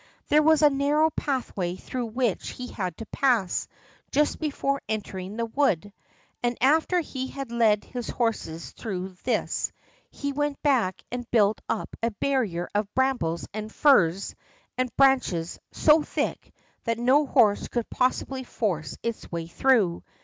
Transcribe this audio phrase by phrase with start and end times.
[0.29, 3.67] There was a narrow pathway through which he had to pass
[4.11, 5.93] just before entering the wood,
[6.41, 9.71] and after he had led his horses through this
[10.09, 14.33] he went back and built up a barrier of brambles and furze
[14.75, 16.51] and branches so thick
[16.85, 20.01] that no horse could possibly force its way through.